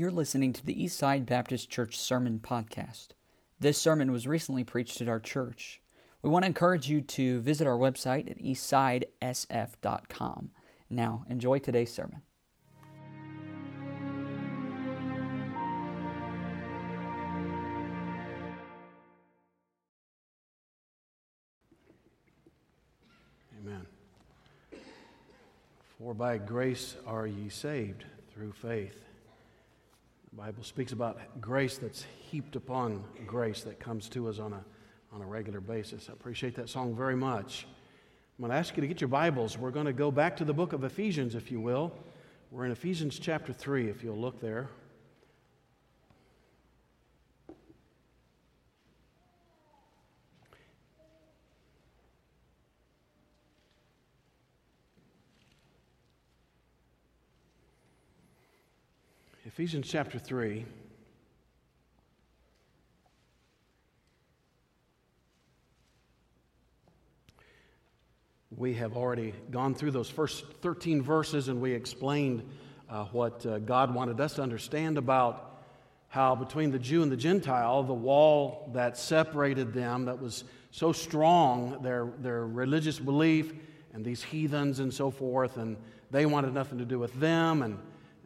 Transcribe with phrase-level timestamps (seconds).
[0.00, 3.08] You're listening to the Eastside Baptist Church Sermon Podcast.
[3.58, 5.82] This sermon was recently preached at our church.
[6.22, 10.52] We want to encourage you to visit our website at eastsidesf.com.
[10.88, 12.22] Now, enjoy today's sermon.
[23.62, 23.84] Amen.
[25.98, 29.09] For by grace are ye saved through faith.
[30.32, 34.64] The Bible speaks about grace that's heaped upon grace that comes to us on a,
[35.12, 36.08] on a regular basis.
[36.08, 37.66] I appreciate that song very much.
[38.38, 39.58] I'm going to ask you to get your Bibles.
[39.58, 41.92] We're going to go back to the book of Ephesians, if you will.
[42.52, 44.68] We're in Ephesians chapter 3, if you'll look there.
[59.60, 60.64] Ephesians chapter 3.
[68.56, 72.42] We have already gone through those first 13 verses and we explained
[72.88, 75.60] uh, what uh, God wanted us to understand about
[76.08, 80.90] how between the Jew and the Gentile, the wall that separated them, that was so
[80.90, 83.52] strong, their, their religious belief,
[83.92, 85.76] and these heathens and so forth, and
[86.10, 87.78] they wanted nothing to do with them, and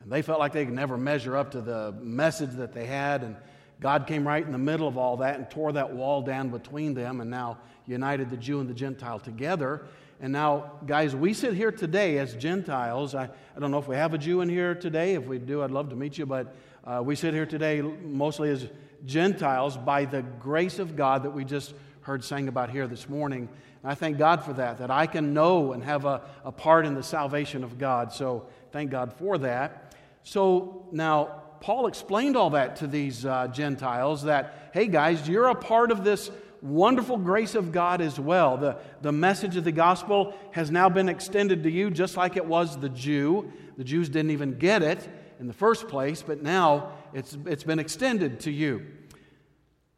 [0.05, 3.22] and they felt like they could never measure up to the message that they had.
[3.22, 3.36] And
[3.80, 6.94] God came right in the middle of all that and tore that wall down between
[6.94, 9.86] them and now united the Jew and the Gentile together.
[10.20, 13.14] And now, guys, we sit here today as Gentiles.
[13.14, 15.14] I, I don't know if we have a Jew in here today.
[15.14, 16.27] If we do, I'd love to meet you.
[16.27, 18.69] But uh, we sit here today mostly as
[19.06, 23.48] Gentiles by the grace of God that we just heard sang about here this morning.
[23.82, 26.86] And I thank God for that, that I can know and have a, a part
[26.86, 28.12] in the salvation of God.
[28.12, 29.83] So thank God for that.
[30.25, 35.54] So now, Paul explained all that to these uh, Gentiles that, hey guys, you're a
[35.54, 36.31] part of this
[36.62, 38.56] wonderful grace of God as well.
[38.56, 42.47] The, the message of the gospel has now been extended to you just like it
[42.47, 43.53] was the Jew.
[43.76, 45.06] The Jews didn't even get it
[45.38, 48.87] in the first place, but now it's, it's been extended to you.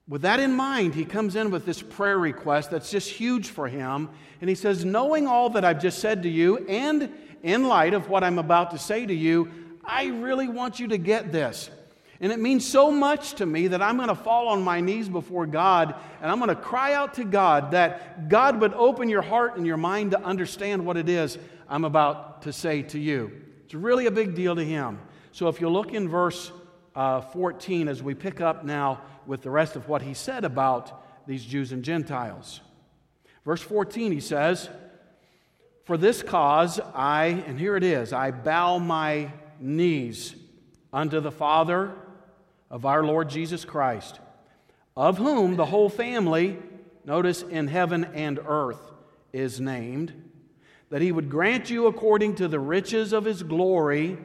[0.09, 3.69] With that in mind, he comes in with this prayer request that's just huge for
[3.69, 4.09] him.
[4.41, 7.13] And he says, Knowing all that I've just said to you, and
[7.43, 9.51] in light of what I'm about to say to you,
[9.87, 11.71] I really want you to get this.
[12.21, 15.09] And it means so much to me that I'm going to fall on my knees
[15.09, 19.23] before God and I'm going to cry out to God that God would open your
[19.23, 21.39] heart and your mind to understand what it is
[21.69, 23.33] I'm about to say to you.
[23.65, 24.99] It's really a big deal to Him.
[25.33, 26.53] So if you look in verse
[26.95, 31.27] uh, 14 as we pick up now with the rest of what He said about
[31.27, 32.61] these Jews and Gentiles.
[33.45, 34.71] Verse 14, He says,
[35.85, 39.31] For this cause I, and here it is, I bow my
[39.61, 40.35] knees
[40.93, 41.93] unto the Father
[42.71, 44.21] of our Lord Jesus Christ,
[44.97, 46.59] of whom the whole family,
[47.05, 48.81] notice in heaven and earth,
[49.33, 50.31] is named,
[50.91, 54.19] that he would grant you according to the riches of his glory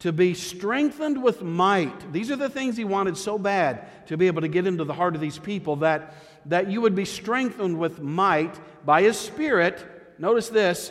[0.00, 2.12] to be strengthened with might.
[2.12, 4.94] These are the things he wanted so bad to be able to get into the
[4.94, 6.14] heart of these people that,
[6.46, 9.84] that you would be strengthened with might by his Spirit.
[10.18, 10.90] Notice this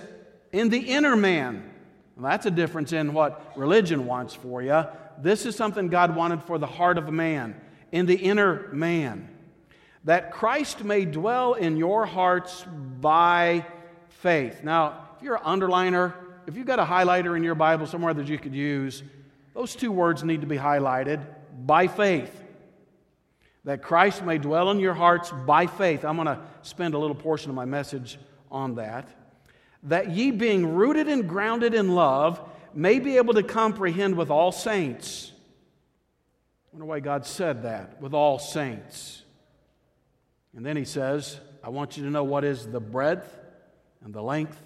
[0.51, 1.68] in the inner man
[2.25, 4.83] that's a difference in what religion wants for you.
[5.19, 7.55] This is something God wanted for the heart of man,
[7.91, 9.29] in the inner man.
[10.03, 12.65] That Christ may dwell in your hearts
[12.99, 13.65] by
[14.09, 14.63] faith.
[14.63, 16.13] Now, if you're an underliner,
[16.47, 19.03] if you've got a highlighter in your Bible somewhere that you could use,
[19.53, 21.25] those two words need to be highlighted
[21.65, 22.35] by faith.
[23.65, 26.05] That Christ may dwell in your hearts by faith.
[26.05, 28.17] I'm going to spend a little portion of my message
[28.49, 29.07] on that
[29.83, 32.41] that ye being rooted and grounded in love
[32.73, 35.31] may be able to comprehend with all saints.
[36.67, 39.23] I wonder why God said that, with all saints.
[40.55, 43.37] And then he says, I want you to know what is the breadth
[44.03, 44.61] and the length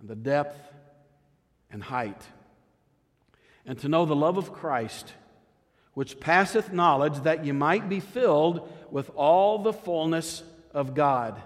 [0.00, 0.58] and the depth
[1.70, 2.20] and height.
[3.64, 5.12] And to know the love of Christ,
[5.94, 10.42] which passeth knowledge, that ye might be filled with all the fullness
[10.72, 11.40] of God.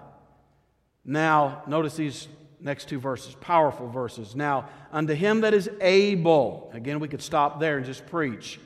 [1.05, 2.27] Now, notice these
[2.59, 4.35] next two verses, powerful verses.
[4.35, 8.59] Now, unto him that is able, again, we could stop there and just preach,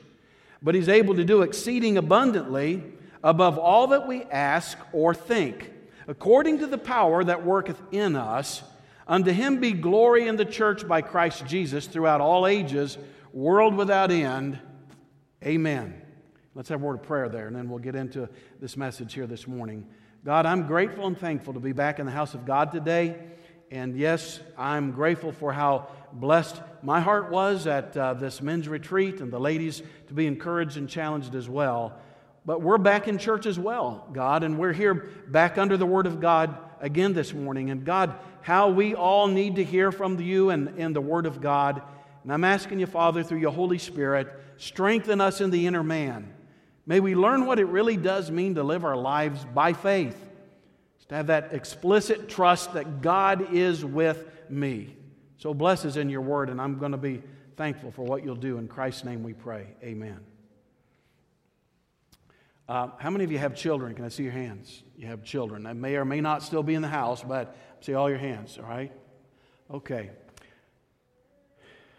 [0.62, 2.82] but he's able to do exceeding abundantly
[3.22, 5.70] above all that we ask or think,
[6.08, 8.62] according to the power that worketh in us.
[9.06, 12.98] Unto him be glory in the church by Christ Jesus throughout all ages,
[13.32, 14.58] world without end.
[15.44, 16.00] Amen.
[16.54, 18.28] Let's have a word of prayer there, and then we'll get into
[18.60, 19.86] this message here this morning.
[20.24, 23.16] God, I'm grateful and thankful to be back in the house of God today.
[23.72, 29.22] And yes, I'm grateful for how blessed my heart was at uh, this men's retreat
[29.22, 31.98] and the ladies to be encouraged and challenged as well.
[32.44, 36.04] But we're back in church as well, God, and we're here back under the Word
[36.06, 37.70] of God again this morning.
[37.70, 41.40] And God, how we all need to hear from you and, and the Word of
[41.40, 41.80] God.
[42.24, 44.28] And I'm asking you, Father, through your Holy Spirit,
[44.58, 46.30] strengthen us in the inner man.
[46.84, 50.28] May we learn what it really does mean to live our lives by faith,
[51.12, 54.96] to have that explicit trust that God is with me.
[55.36, 57.22] So bless us in your word, and I'm going to be
[57.54, 58.56] thankful for what you'll do.
[58.56, 59.66] In Christ's name we pray.
[59.82, 60.20] Amen.
[62.66, 63.94] Uh, how many of you have children?
[63.94, 64.84] Can I see your hands?
[64.96, 65.64] You have children.
[65.64, 68.56] That may or may not still be in the house, but see all your hands,
[68.56, 68.90] all right?
[69.70, 70.08] Okay.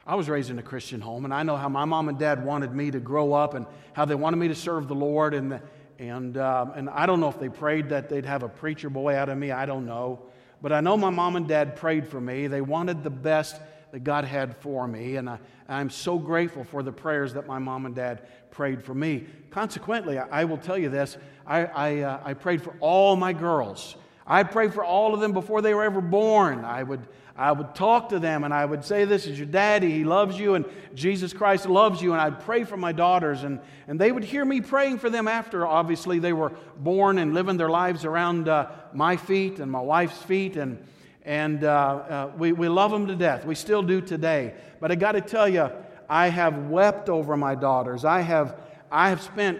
[0.07, 2.43] I was raised in a Christian home, and I know how my mom and dad
[2.43, 5.35] wanted me to grow up and how they wanted me to serve the Lord.
[5.35, 5.61] And,
[5.99, 9.15] and, um, and I don't know if they prayed that they'd have a preacher boy
[9.15, 9.51] out of me.
[9.51, 10.23] I don't know.
[10.61, 12.47] But I know my mom and dad prayed for me.
[12.47, 13.59] They wanted the best
[13.91, 15.17] that God had for me.
[15.17, 18.95] And I, I'm so grateful for the prayers that my mom and dad prayed for
[18.95, 19.25] me.
[19.51, 23.95] Consequently, I will tell you this I, I, uh, I prayed for all my girls.
[24.25, 26.63] I prayed for all of them before they were ever born.
[26.63, 27.01] I would,
[27.35, 29.91] I would talk to them and I would say, This is your daddy.
[29.91, 32.13] He loves you and Jesus Christ loves you.
[32.13, 33.43] And I'd pray for my daughters.
[33.43, 37.33] And, and they would hear me praying for them after, obviously, they were born and
[37.33, 40.57] living their lives around uh, my feet and my wife's feet.
[40.57, 40.85] And,
[41.23, 43.45] and uh, uh, we, we love them to death.
[43.45, 44.53] We still do today.
[44.79, 45.71] But I got to tell you,
[46.07, 48.05] I have wept over my daughters.
[48.05, 48.59] I have,
[48.91, 49.59] I have spent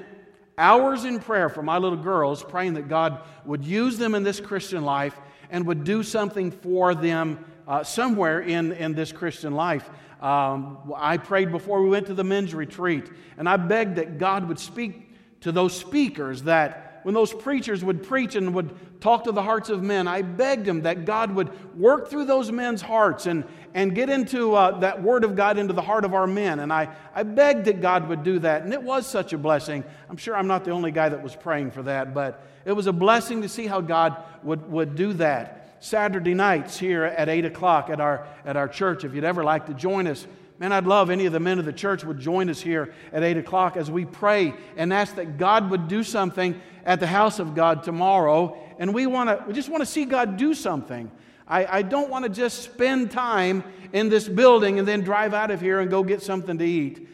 [0.60, 4.40] hours in prayer for my little girls, praying that God would use them in this
[4.40, 9.90] Christian life and would do something for them uh, somewhere in, in this Christian life.
[10.22, 14.48] Um, I prayed before we went to the men's retreat, and I begged that God
[14.48, 15.10] would speak
[15.42, 19.70] to those speakers that when those preachers would preach and would talk to the hearts
[19.70, 23.44] of men, I begged him that God would work through those men's hearts and,
[23.74, 26.60] and get into uh, that word of God into the heart of our men.
[26.60, 28.64] And I, I begged that God would do that.
[28.64, 29.84] And it was such a blessing.
[30.10, 32.88] I'm sure I'm not the only guy that was praying for that, but it was
[32.88, 35.63] a blessing to see how God would, would do that.
[35.84, 39.04] Saturday nights here at 8 o'clock at our, at our church.
[39.04, 40.26] If you'd ever like to join us,
[40.58, 43.22] man, I'd love any of the men of the church would join us here at
[43.22, 47.40] 8 o'clock as we pray and ask that God would do something at the house
[47.40, 48.58] of God tomorrow.
[48.80, 51.12] And we, wanna, we just want to see God do something.
[51.46, 55.52] I, I don't want to just spend time in this building and then drive out
[55.52, 57.10] of here and go get something to eat.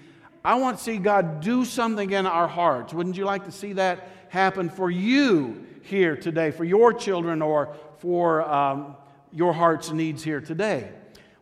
[0.45, 2.93] I want to see God do something in our hearts.
[2.93, 7.75] Wouldn't you like to see that happen for you here today, for your children or
[7.99, 8.95] for um,
[9.31, 10.91] your heart's needs here today.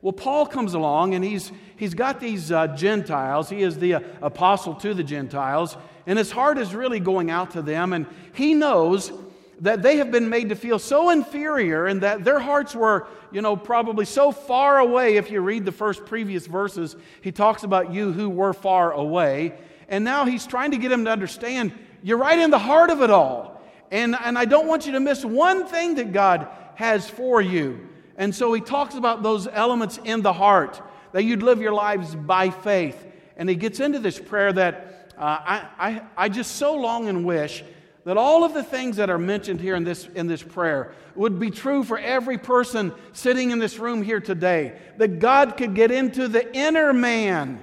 [0.02, 3.50] Well, Paul comes along and he's, he's got these uh, Gentiles.
[3.50, 5.76] He is the uh, apostle to the Gentiles,
[6.06, 7.94] and his heart is really going out to them.
[7.94, 9.12] And he knows
[9.60, 13.42] that they have been made to feel so inferior and that their hearts were, you
[13.42, 15.18] know, probably so far away.
[15.18, 19.56] If you read the first previous verses, he talks about you who were far away.
[19.90, 21.74] And now he's trying to get them to understand
[22.04, 23.57] you're right in the heart of it all.
[23.92, 27.88] And, and I don't want you to miss one thing that God has for you.
[28.18, 30.82] And so he talks about those elements in the heart,
[31.12, 33.06] that you'd live your lives by faith.
[33.38, 37.26] And he gets into this prayer that uh, I, I, I just so long and
[37.26, 37.64] wish
[38.04, 41.40] that all of the things that are mentioned here in this, in this prayer would
[41.40, 44.80] be true for every person sitting in this room here today.
[44.98, 47.60] That God could get into the inner man,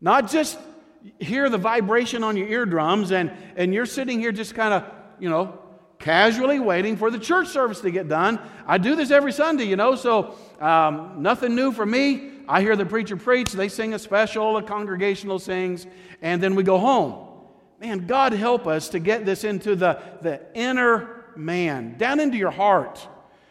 [0.00, 0.58] not just
[1.18, 4.84] hear the vibration on your eardrums and, and you're sitting here just kind of,
[5.20, 5.58] you know,
[5.98, 8.38] casually waiting for the church service to get done.
[8.66, 12.32] I do this every Sunday, you know, so um, nothing new for me.
[12.48, 15.86] I hear the preacher preach, they sing a special, a congregational sings,
[16.22, 17.26] and then we go home.
[17.80, 22.50] Man, God help us to get this into the, the inner man, down into your
[22.50, 23.06] heart,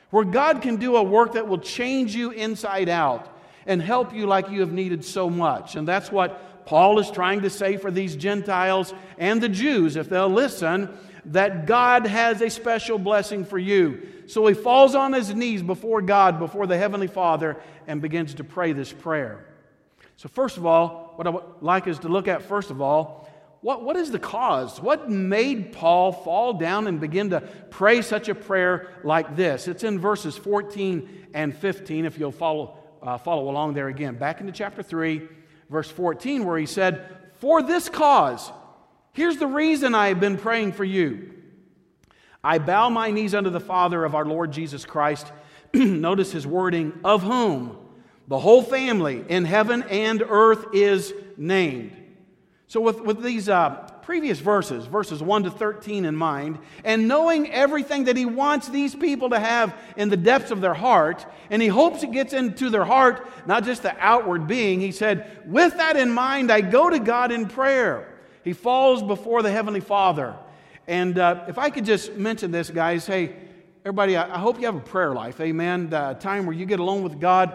[0.10, 4.26] where God can do a work that will change you inside out and help you
[4.26, 5.76] like you have needed so much.
[5.76, 10.10] And that's what Paul is trying to say for these Gentiles and the Jews, if
[10.10, 10.90] they'll listen,
[11.28, 14.08] that God has a special blessing for you.
[14.28, 17.58] So he falls on his knees before God, before the Heavenly Father,
[17.88, 19.46] and begins to pray this prayer.
[20.18, 23.30] So, first of all, what I would like is to look at, first of all,
[23.62, 24.82] what, what is the cause?
[24.82, 29.68] What made Paul fall down and begin to pray such a prayer like this?
[29.68, 34.16] It's in verses 14 and 15, if you'll follow, uh, follow along there again.
[34.16, 35.28] Back into chapter 3
[35.70, 37.06] verse 14, where he said,
[37.40, 38.52] For this cause,
[39.18, 41.34] here's the reason I have been praying for you.
[42.44, 45.32] I bow my knees unto the Father of our Lord Jesus Christ.
[45.74, 47.78] Notice his wording, of whom
[48.28, 51.96] the whole family in heaven and earth is named.
[52.68, 57.52] So, with, with these uh, previous verses, verses 1 to 13, in mind, and knowing
[57.52, 61.60] everything that he wants these people to have in the depths of their heart, and
[61.62, 65.76] he hopes it gets into their heart, not just the outward being, he said, With
[65.78, 68.14] that in mind, I go to God in prayer.
[68.48, 70.34] He falls before the Heavenly Father.
[70.88, 73.36] And uh, if I could just mention this, guys, hey,
[73.84, 75.92] everybody, I, I hope you have a prayer life, amen.
[75.92, 77.54] A time where you get alone with God,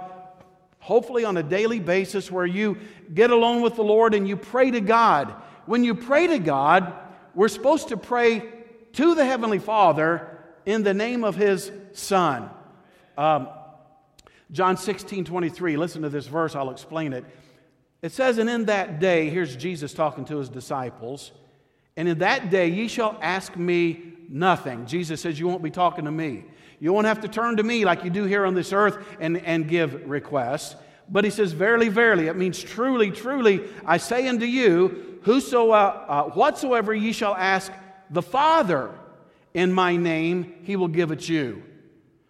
[0.81, 2.77] hopefully on a daily basis, where you
[3.15, 5.35] get alone with the Lord and you pray to God
[5.65, 6.93] when you pray to God,
[7.35, 8.53] we're supposed to pray
[8.93, 12.51] to the Heavenly Father in the name of His Son.
[13.17, 13.49] Um,
[14.51, 17.25] John 16, 23, listen to this verse, I'll explain it.
[18.03, 21.31] It says, And in that day, here's Jesus talking to his disciples,
[21.97, 24.87] and in that day ye shall ask me nothing.
[24.87, 26.45] Jesus says, You won't be talking to me.
[26.81, 29.37] You won't have to turn to me like you do here on this earth and,
[29.39, 30.75] and give requests.
[31.09, 36.05] But he says, Verily, verily, it means truly, truly, I say unto you, whoso, uh,
[36.09, 37.71] uh, whatsoever ye shall ask
[38.11, 38.91] the Father
[39.55, 41.63] in my name, he will give it you.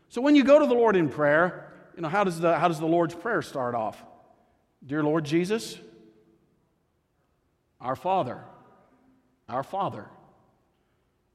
[0.08, 2.68] So when you go to the Lord in prayer, you know, how does the, how
[2.68, 4.02] does the Lord's Prayer start off?
[4.84, 5.78] Dear Lord Jesus,
[7.80, 8.40] our Father,
[9.48, 10.06] our Father.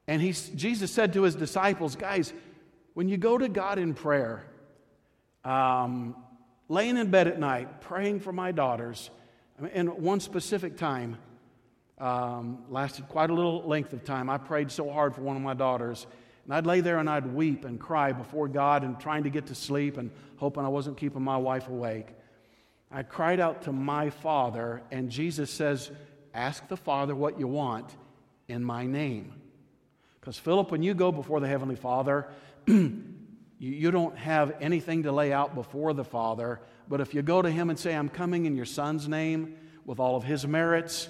[0.07, 2.33] And he, Jesus said to his disciples, guys,
[2.93, 4.45] when you go to God in prayer,
[5.45, 6.15] um,
[6.67, 9.09] laying in bed at night, praying for my daughters,
[9.73, 11.17] in one specific time,
[11.99, 14.29] um, lasted quite a little length of time.
[14.29, 16.05] I prayed so hard for one of my daughters.
[16.45, 19.47] And I'd lay there and I'd weep and cry before God and trying to get
[19.47, 22.07] to sleep and hoping I wasn't keeping my wife awake.
[22.91, 25.91] I cried out to my Father, and Jesus says,
[26.33, 27.89] Ask the Father what you want
[28.47, 29.33] in my name.
[30.19, 32.27] Because, Philip, when you go before the Heavenly Father,
[32.67, 36.61] you, don't have anything to lay out before the Father.
[36.87, 39.99] But if you go to Him and say, I'm coming in your Son's name with
[39.99, 41.09] all of His merits,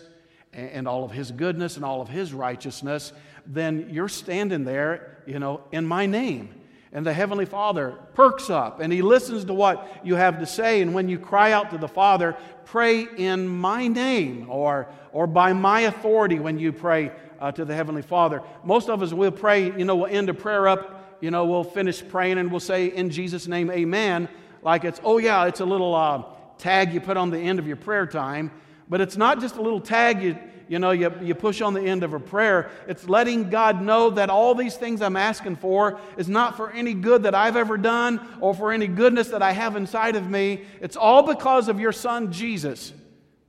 [0.53, 3.13] and all of his goodness and all of his righteousness,
[3.45, 6.49] then you're standing there, you know, in my name.
[6.93, 10.81] And the Heavenly Father perks up and He listens to what you have to say.
[10.81, 15.53] And when you cry out to the Father, pray in my name or, or by
[15.53, 18.41] my authority when you pray uh, to the Heavenly Father.
[18.63, 21.63] Most of us will pray, you know, we'll end a prayer up, you know, we'll
[21.63, 24.29] finish praying and we'll say, in Jesus' name, amen.
[24.61, 26.23] Like it's, oh yeah, it's a little uh,
[26.57, 28.51] tag you put on the end of your prayer time.
[28.89, 31.81] But it's not just a little tag you, you know, you, you push on the
[31.81, 32.69] end of a prayer.
[32.87, 36.93] It's letting God know that all these things I'm asking for is not for any
[36.93, 40.65] good that I've ever done or for any goodness that I have inside of me.
[40.81, 42.93] It's all because of your son, Jesus.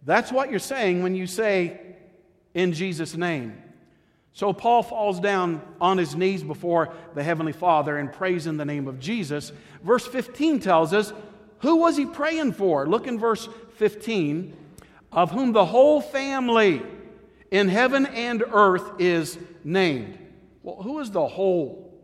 [0.05, 1.81] That's what you're saying when you say,
[2.55, 3.63] in Jesus' name.
[4.33, 8.65] So Paul falls down on his knees before the Heavenly Father and prays in the
[8.65, 9.53] name of Jesus.
[9.83, 11.13] Verse 15 tells us,
[11.59, 12.87] who was he praying for?
[12.87, 14.57] Look in verse 15
[15.11, 16.83] of whom the whole family
[17.51, 20.19] in heaven and earth is named.
[20.63, 21.95] Well, who is the whole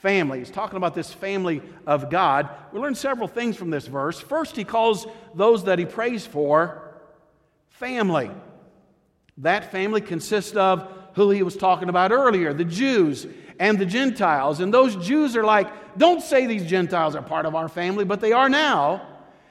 [0.00, 0.38] family?
[0.38, 2.48] He's talking about this family of God.
[2.72, 4.20] We learn several things from this verse.
[4.20, 6.94] First, he calls those that he prays for
[7.70, 8.30] family.
[9.38, 13.26] That family consists of who he was talking about earlier the Jews
[13.58, 14.60] and the Gentiles.
[14.60, 18.20] And those Jews are like, don't say these Gentiles are part of our family, but
[18.20, 19.06] they are now.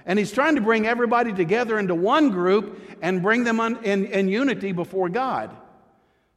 [0.05, 4.27] And he's trying to bring everybody together into one group and bring them in, in
[4.27, 5.55] unity before God.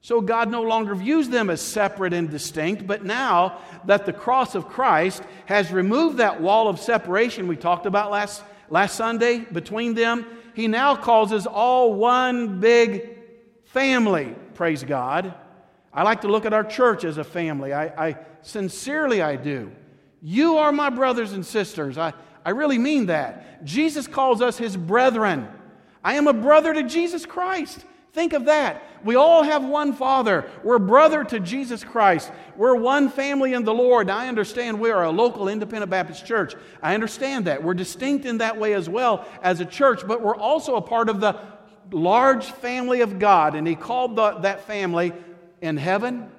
[0.00, 4.54] So God no longer views them as separate and distinct, but now that the cross
[4.54, 9.94] of Christ has removed that wall of separation we talked about last, last Sunday between
[9.94, 13.18] them, he now calls us all one big
[13.64, 14.34] family.
[14.52, 15.32] Praise God.
[15.90, 17.72] I like to look at our church as a family.
[17.72, 19.72] I, I sincerely I do.
[20.20, 21.96] You are my brothers and sisters.
[21.96, 22.12] I,
[22.44, 23.64] I really mean that.
[23.64, 25.48] Jesus calls us his brethren.
[26.02, 27.84] I am a brother to Jesus Christ.
[28.12, 28.82] Think of that.
[29.02, 30.48] We all have one Father.
[30.62, 32.30] We're brother to Jesus Christ.
[32.56, 34.08] We're one family in the Lord.
[34.08, 36.54] I understand we are a local independent Baptist church.
[36.80, 37.64] I understand that.
[37.64, 41.08] We're distinct in that way as well as a church, but we're also a part
[41.08, 41.40] of the
[41.90, 43.56] large family of God.
[43.56, 45.12] And He called the, that family
[45.60, 46.30] in heaven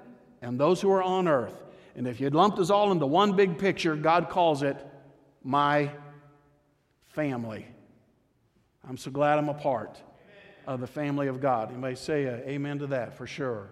[0.42, 1.62] and those who are on earth.
[1.96, 4.78] And if you lumped us all into one big picture, God calls it
[5.46, 5.92] my
[7.10, 7.68] family.
[8.88, 10.02] I'm so glad I'm a part
[10.66, 11.72] of the family of God.
[11.72, 13.70] You may say amen to that for sure.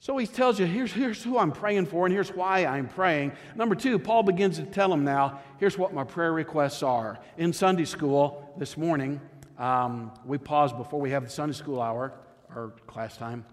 [0.00, 3.32] So he tells you, here's, here's who I'm praying for, and here's why I'm praying.
[3.54, 7.20] Number two, Paul begins to tell him now, here's what my prayer requests are.
[7.38, 9.20] In Sunday school this morning,
[9.58, 12.14] um, we paused before we have the Sunday school hour,
[12.52, 13.44] or class time,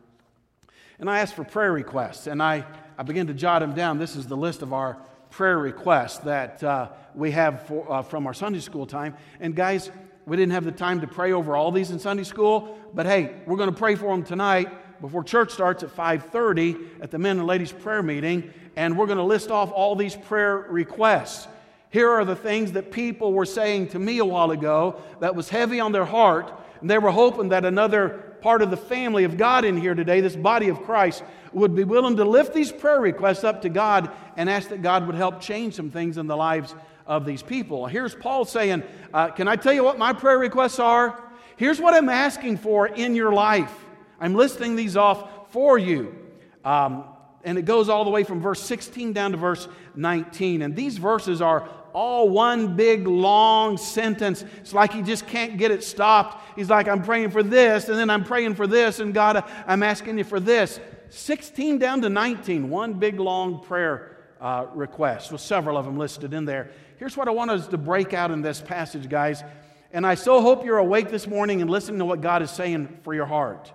[1.00, 2.66] and I asked for prayer requests, and I,
[2.98, 4.00] I began to jot them down.
[4.00, 4.98] This is the list of our
[5.30, 9.16] prayer requests that uh, we have for, uh, from our Sunday school time.
[9.40, 9.92] And guys,
[10.28, 13.34] We didn't have the time to pray over all these in Sunday school, but hey,
[13.46, 14.68] we're going to pray for them tonight
[15.00, 19.20] before church starts at 5:30 at the men and ladies prayer meeting, and we're going
[19.20, 21.48] to list off all these prayer requests.
[21.92, 25.48] Here are the things that people were saying to me a while ago that was
[25.48, 29.38] heavy on their heart, and they were hoping that another part of the family of
[29.38, 33.00] God in here today, this body of Christ, would be willing to lift these prayer
[33.00, 36.38] requests up to God and ask that God would help change some things in the
[36.38, 36.76] lives
[37.06, 37.88] of these people.
[37.88, 41.22] Here's Paul saying, uh, Can I tell you what my prayer requests are?
[41.56, 43.74] Here's what I'm asking for in your life.
[44.20, 46.16] I'm listing these off for you.
[46.64, 47.06] Um,
[47.44, 50.62] and it goes all the way from verse 16 down to verse 19.
[50.62, 51.68] And these verses are
[51.98, 54.46] all one big long sentence.
[54.58, 56.56] It's like he just can't get it stopped.
[56.56, 59.82] He's like, I'm praying for this, and then I'm praying for this, and God, I'm
[59.82, 60.80] asking you for this.
[61.10, 66.36] 16 down to 19, one big long prayer uh, request with several of them listed
[66.36, 66.70] in there.
[66.98, 69.44] Here's what I want us to break out in this passage, guys.
[69.92, 73.00] And I so hope you're awake this morning and listening to what God is saying
[73.02, 73.72] for your heart.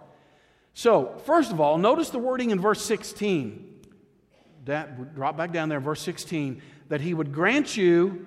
[0.75, 3.71] So, first of all, notice the wording in verse 16.
[4.67, 8.26] That, drop back down there, verse 16, that he would grant you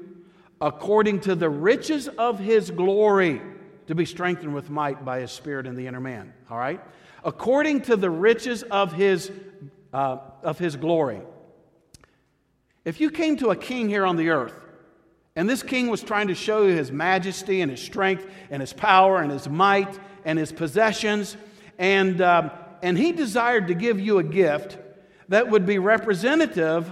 [0.61, 3.41] according to the riches of his glory
[3.87, 6.33] to be strengthened with might by his spirit in the inner man.
[6.49, 6.81] All right?
[7.23, 9.31] According to the riches of his,
[9.93, 11.21] uh, of his glory.
[12.83, 14.53] If you came to a king here on the earth
[15.35, 18.71] and this king was trying to show you his majesty and his strength and his
[18.73, 21.35] power and his might and his possessions.
[21.77, 24.77] And, um, and he desired to give you a gift
[25.27, 26.89] that would be representative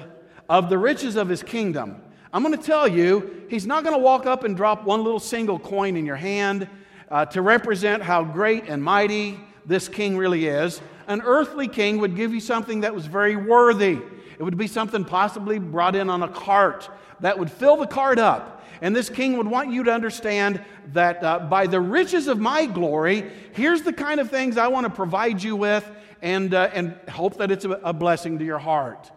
[0.49, 2.01] of the riches of his kingdom.
[2.31, 5.19] I'm going to tell you, he's not going to walk up and drop one little
[5.19, 6.67] single coin in your hand
[7.09, 10.81] uh, to represent how great and mighty this king really is.
[11.07, 13.99] An earthly king would give you something that was very worthy.
[14.39, 18.19] It would be something possibly brought in on a cart that would fill the cart
[18.19, 18.65] up.
[18.81, 20.61] And this king would want you to understand
[20.93, 24.85] that uh, by the riches of my glory, here's the kind of things I want
[24.85, 25.89] to provide you with
[26.21, 29.11] and, uh, and hope that it's a, a blessing to your heart.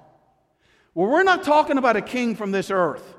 [0.96, 3.16] Well, we're not talking about a king from this earth.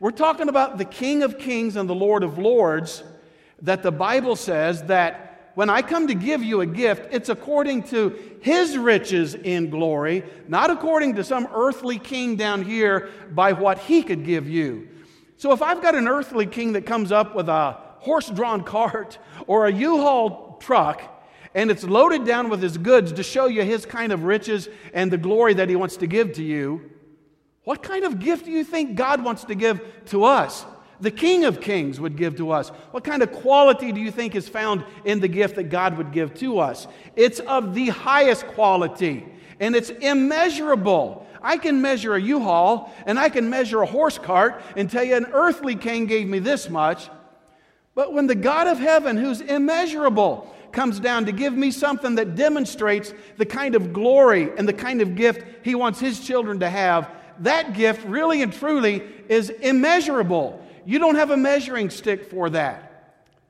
[0.00, 3.04] We're talking about the King of Kings and the Lord of Lords
[3.60, 7.82] that the Bible says that when I come to give you a gift, it's according
[7.88, 13.80] to his riches in glory, not according to some earthly king down here by what
[13.80, 14.88] he could give you.
[15.36, 19.18] So if I've got an earthly king that comes up with a horse drawn cart
[19.46, 21.17] or a U Haul truck,
[21.54, 25.10] and it's loaded down with his goods to show you his kind of riches and
[25.10, 26.90] the glory that he wants to give to you,
[27.64, 30.64] what kind of gift do you think God wants to give to us?
[31.00, 32.70] the King of Kings would give to us?
[32.90, 36.12] What kind of quality do you think is found in the gift that God would
[36.12, 36.86] give to us?
[37.16, 39.26] It's of the highest quality
[39.60, 41.26] and it's immeasurable.
[41.42, 45.04] I can measure a U Haul and I can measure a horse cart and tell
[45.04, 47.08] you an earthly king gave me this much.
[47.94, 52.34] But when the God of heaven, who's immeasurable, comes down to give me something that
[52.34, 56.68] demonstrates the kind of glory and the kind of gift he wants his children to
[56.68, 60.64] have, that gift really and truly is immeasurable.
[60.84, 62.88] You don't have a measuring stick for that.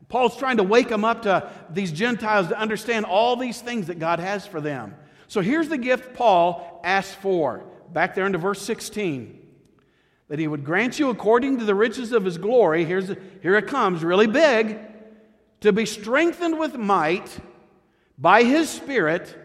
[0.09, 3.98] Paul's trying to wake them up to these Gentiles to understand all these things that
[3.98, 4.94] God has for them.
[5.28, 7.62] So here's the gift Paul asked for.
[7.92, 9.35] Back there into verse 16.
[10.28, 12.85] That he would grant you according to the riches of his glory.
[12.85, 14.78] Here's, here it comes, really big.
[15.61, 17.29] To be strengthened with might
[18.16, 19.37] by his Spirit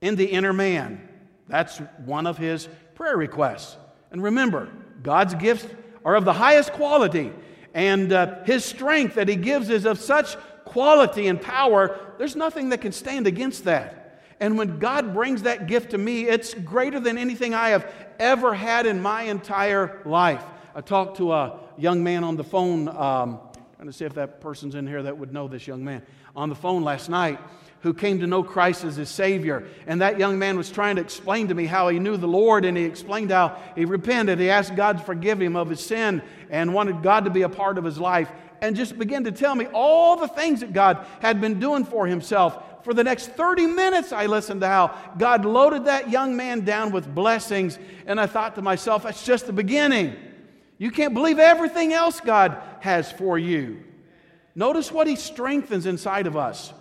[0.00, 1.08] in the inner man.
[1.48, 3.76] That's one of his prayer requests.
[4.10, 4.68] And remember,
[5.02, 5.66] God's gifts
[6.04, 7.32] are of the highest quality,
[7.72, 12.70] and uh, His strength that He gives is of such quality and power, there's nothing
[12.70, 14.22] that can stand against that.
[14.40, 18.54] And when God brings that gift to me, it's greater than anything I have ever
[18.54, 20.44] had in my entire life.
[20.74, 23.40] I talked to a young man on the phone, um,
[23.84, 26.00] trying to see if that person's in here that would know this young man,
[26.34, 27.38] on the phone last night
[27.80, 29.66] who came to know Christ as his Savior.
[29.86, 32.64] And that young man was trying to explain to me how he knew the Lord,
[32.64, 34.38] and he explained how he repented.
[34.38, 37.48] He asked God to forgive him of his sin and wanted God to be a
[37.50, 41.06] part of his life, and just began to tell me all the things that God
[41.20, 42.84] had been doing for himself.
[42.84, 46.90] For the next 30 minutes, I listened to how God loaded that young man down
[46.90, 50.16] with blessings, and I thought to myself, that's just the beginning.
[50.78, 53.82] You can't believe everything else God has for you.
[54.54, 56.72] Notice what He strengthens inside of us.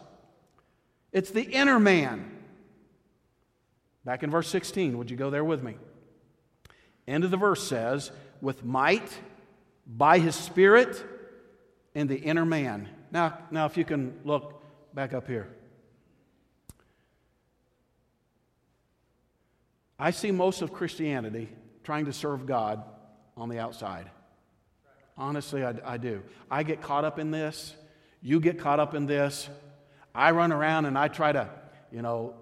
[1.11, 2.31] It's the inner man.
[4.03, 5.75] Back in verse 16, would you go there with me?
[7.07, 9.17] End of the verse says, with might,
[9.85, 11.03] by his spirit,
[11.93, 12.89] in the inner man.
[13.11, 14.61] Now, now if you can look
[14.93, 15.47] back up here.
[19.99, 21.49] I see most of Christianity
[21.83, 22.83] trying to serve God
[23.37, 24.09] on the outside.
[25.17, 26.23] Honestly, I, I do.
[26.49, 27.75] I get caught up in this.
[28.21, 29.49] You get caught up in this.
[30.15, 31.49] I run around and I try to,
[31.91, 32.35] you know,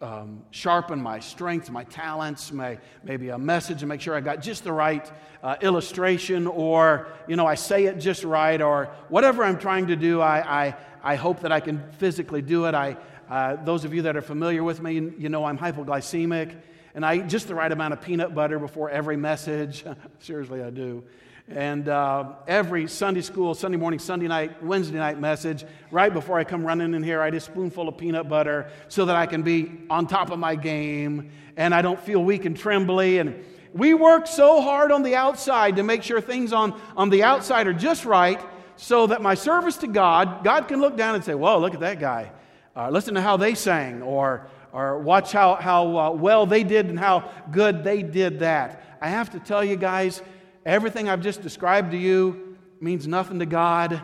[0.00, 4.42] um, sharpen my strength, my talents, my, maybe a message and make sure I got
[4.42, 5.10] just the right
[5.42, 9.96] uh, illustration or, you know, I say it just right or whatever I'm trying to
[9.96, 12.74] do, I, I, I hope that I can physically do it.
[12.74, 12.96] I,
[13.28, 16.54] uh, those of you that are familiar with me, you know I'm hypoglycemic
[16.94, 19.84] and I eat just the right amount of peanut butter before every message.
[20.20, 21.02] Seriously, I do.
[21.48, 26.44] And uh, every Sunday school, Sunday morning, Sunday night, Wednesday night message, right before I
[26.44, 29.42] come running in here, I eat a spoonful of peanut butter so that I can
[29.42, 33.18] be on top of my game and I don't feel weak and trembly.
[33.18, 37.24] And we work so hard on the outside to make sure things on, on the
[37.24, 38.40] outside are just right
[38.76, 41.80] so that my service to God, God can look down and say, Whoa, look at
[41.80, 42.32] that guy.
[42.74, 46.86] Uh, listen to how they sang, or, or watch how, how uh, well they did
[46.86, 48.98] and how good they did that.
[49.00, 50.22] I have to tell you guys,
[50.64, 54.00] everything I've just described to you means nothing to God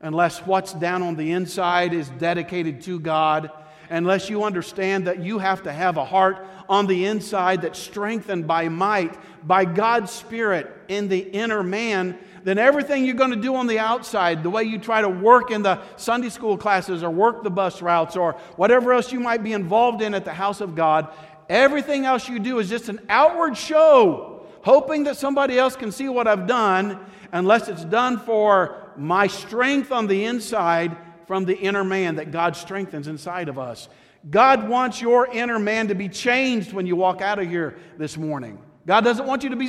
[0.00, 3.50] unless what's down on the inside is dedicated to God,
[3.90, 8.46] unless you understand that you have to have a heart on the inside that's strengthened
[8.46, 13.56] by might, by God's Spirit in the inner man, then everything you're going to do
[13.56, 17.10] on the outside, the way you try to work in the Sunday school classes or
[17.10, 20.60] work the bus routes or whatever else you might be involved in at the house
[20.60, 21.12] of God,
[21.48, 26.08] everything else you do is just an outward show hoping that somebody else can see
[26.08, 31.82] what I've done, unless it's done for my strength on the inside from the inner
[31.82, 33.88] man that God strengthens inside of us.
[34.30, 38.16] God wants your inner man to be changed when you walk out of here this
[38.16, 38.60] morning.
[38.86, 39.66] God doesn't want you to be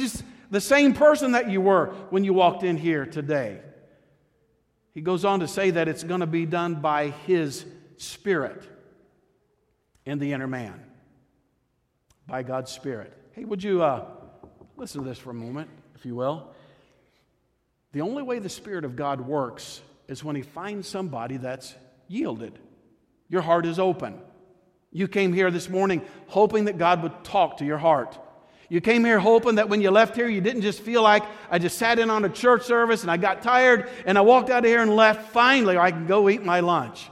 [0.49, 3.59] the same person that you were when you walked in here today.
[4.93, 7.65] He goes on to say that it's going to be done by His
[7.97, 8.63] Spirit
[10.05, 10.83] in the inner man,
[12.25, 13.13] by God's Spirit.
[13.33, 14.05] Hey, would you uh,
[14.77, 16.51] Listen to this for a moment, if you will.
[17.93, 21.73] The only way the Spirit of God works is when He finds somebody that's
[22.07, 22.59] yielded.
[23.27, 24.21] Your heart is open.
[24.91, 28.19] You came here this morning hoping that God would talk to your heart.
[28.69, 31.57] You came here hoping that when you left here, you didn't just feel like I
[31.57, 34.65] just sat in on a church service and I got tired and I walked out
[34.65, 35.31] of here and left.
[35.31, 37.09] Finally, I can go eat my lunch.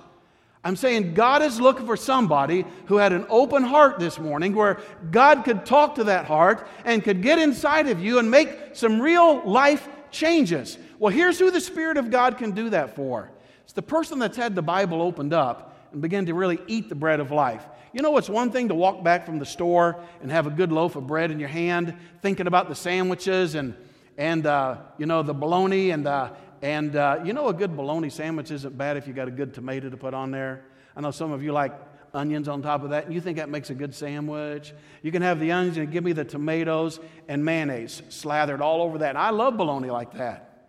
[0.65, 4.81] I'm saying God is looking for somebody who had an open heart this morning where
[5.11, 8.99] God could talk to that heart and could get inside of you and make some
[8.99, 10.77] real life changes.
[10.97, 13.29] Well, here's who the Spirit of God can do that for
[13.63, 16.95] it's the person that's had the Bible opened up and begin to really eat the
[16.95, 17.65] bread of life.
[17.95, 20.69] You know, it's one thing to walk back from the store and have a good
[20.69, 23.73] loaf of bread in your hand, thinking about the sandwiches and,
[24.17, 28.09] and uh, you know, the bologna and, uh, and uh, you know, a good bologna
[28.09, 30.65] sandwich isn't bad if you got a good tomato to put on there.
[30.93, 31.71] I know some of you like
[32.13, 34.73] onions on top of that, and you think that makes a good sandwich.
[35.01, 38.97] You can have the onions and give me the tomatoes and mayonnaise slathered all over
[38.97, 39.11] that.
[39.11, 40.67] And I love bologna like that.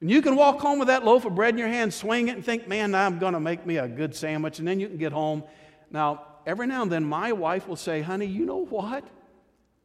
[0.00, 2.34] And you can walk home with that loaf of bread in your hand, swing it,
[2.34, 4.58] and think, man, I'm going to make me a good sandwich.
[4.58, 5.44] And then you can get home.
[5.92, 9.04] Now, every now and then, my wife will say, honey, you know what?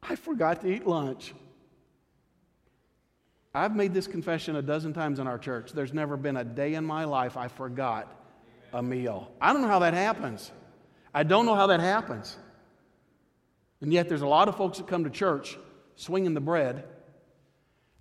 [0.02, 1.34] I forgot to eat lunch.
[3.54, 5.72] I've made this confession a dozen times in our church.
[5.72, 8.14] There's never been a day in my life I forgot
[8.72, 9.32] a meal.
[9.40, 10.52] I don't know how that happens.
[11.14, 12.36] I don't know how that happens.
[13.80, 15.56] And yet, there's a lot of folks that come to church
[15.96, 16.84] swinging the bread,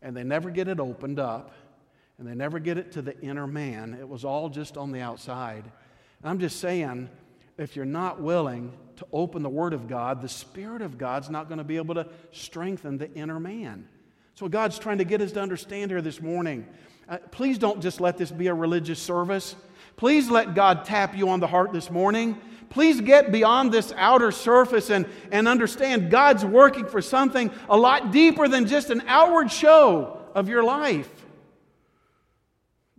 [0.01, 1.53] and they never get it opened up,
[2.17, 3.97] and they never get it to the inner man.
[3.99, 5.63] It was all just on the outside.
[6.21, 7.09] And I'm just saying,
[7.57, 11.47] if you're not willing to open the Word of God, the Spirit of God's not
[11.47, 13.87] going to be able to strengthen the inner man.
[14.35, 16.67] So God's trying to get us to understand here this morning.
[17.09, 19.55] Uh, please don't just let this be a religious service.
[19.95, 22.39] Please let God tap you on the heart this morning.
[22.69, 28.11] Please get beyond this outer surface and, and understand God's working for something a lot
[28.11, 31.09] deeper than just an outward show of your life.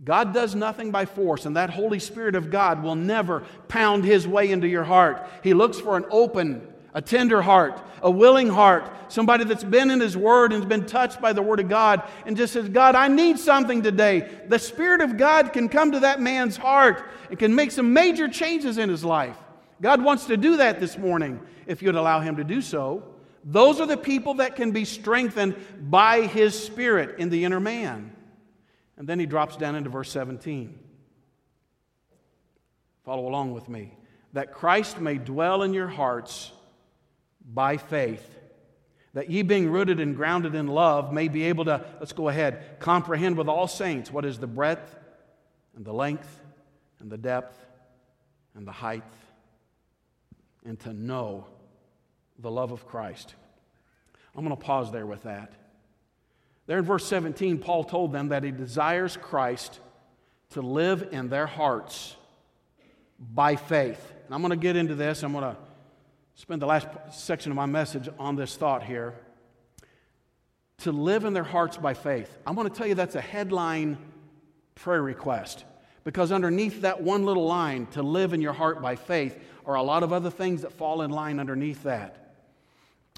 [0.04, 4.28] God does nothing by force, and that Holy Spirit of God will never pound His
[4.28, 5.28] way into your heart.
[5.42, 10.00] He looks for an open, a tender heart, a willing heart, somebody that's been in
[10.00, 12.94] His Word and has been touched by the Word of God and just says, God,
[12.94, 14.28] I need something today.
[14.46, 18.28] The Spirit of God can come to that man's heart and can make some major
[18.28, 19.36] changes in his life.
[19.80, 23.02] God wants to do that this morning if you'd allow Him to do so.
[23.44, 25.56] Those are the people that can be strengthened
[25.90, 28.12] by His Spirit in the inner man.
[28.98, 30.78] And then He drops down into verse 17.
[33.04, 33.94] Follow along with me.
[34.34, 36.52] That Christ may dwell in your hearts
[37.50, 38.38] by faith,
[39.14, 42.78] that ye being rooted and grounded in love may be able to, let's go ahead,
[42.80, 44.94] comprehend with all saints what is the breadth
[45.74, 46.40] and the length
[47.00, 47.58] and the depth
[48.54, 49.04] and the height,
[50.66, 51.46] and to know
[52.38, 53.34] the love of Christ.
[54.34, 55.52] I'm going to pause there with that.
[56.68, 59.80] There in verse 17, Paul told them that he desires Christ
[60.50, 62.14] to live in their hearts
[63.18, 64.12] by faith.
[64.26, 65.22] And I'm going to get into this.
[65.22, 65.56] I'm going to
[66.34, 69.14] spend the last section of my message on this thought here.
[70.80, 72.36] To live in their hearts by faith.
[72.46, 73.96] I'm going to tell you that's a headline
[74.74, 75.64] prayer request.
[76.04, 79.82] Because underneath that one little line, to live in your heart by faith, are a
[79.82, 82.27] lot of other things that fall in line underneath that.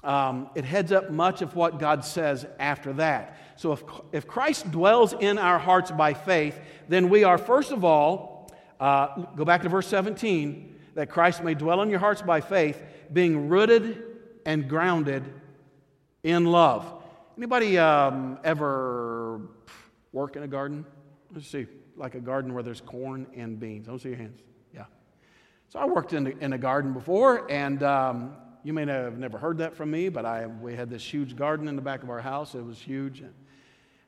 [0.03, 3.37] Um, it heads up much of what God says after that.
[3.55, 6.59] So if, if Christ dwells in our hearts by faith,
[6.89, 11.53] then we are, first of all, uh, go back to verse 17, that Christ may
[11.53, 12.81] dwell in your hearts by faith,
[13.13, 14.03] being rooted
[14.45, 15.23] and grounded
[16.23, 17.03] in love.
[17.37, 19.41] Anybody um, ever
[20.11, 20.85] work in a garden?
[21.33, 23.87] Let's see, like a garden where there's corn and beans.
[23.87, 24.41] I don't see your hands.
[24.73, 24.85] Yeah.
[25.69, 29.57] So I worked in, in a garden before, and um, you may have never heard
[29.59, 32.21] that from me, but I, we had this huge garden in the back of our
[32.21, 32.53] house.
[32.53, 33.23] It was huge.